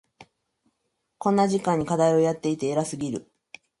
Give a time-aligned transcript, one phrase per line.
[1.19, 3.31] こんな時間に課題をやっていて偉すぎる。